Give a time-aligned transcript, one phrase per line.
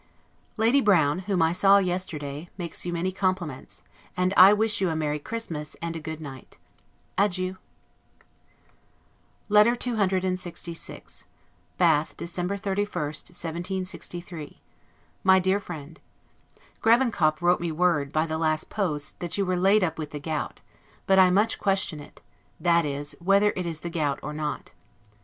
[0.57, 3.83] Lady Brown, whom I saw yesterday, makes you many compliments;
[4.17, 6.57] and I wish you a merry Christmas, and a good night.
[7.19, 7.57] Adieu!
[9.47, 11.25] LETTER CCLXVI
[11.77, 14.59] BATH, December 31, 1763
[15.23, 15.99] MY DEAR FRIEND:
[16.81, 20.19] Gravenkop wrote me word, by the last post, that you were laid up with the
[20.19, 20.61] gout:
[21.05, 22.21] but I much question it,
[22.59, 24.73] that is, whether it is the gout or not.